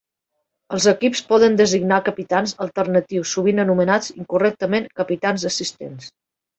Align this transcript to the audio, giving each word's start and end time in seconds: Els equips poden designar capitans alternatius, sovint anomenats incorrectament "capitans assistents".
Els 0.77 0.87
equips 0.91 1.21
poden 1.33 1.57
designar 1.59 2.01
capitans 2.09 2.55
alternatius, 2.67 3.37
sovint 3.39 3.67
anomenats 3.69 4.13
incorrectament 4.25 4.93
"capitans 5.05 5.51
assistents". 5.55 6.15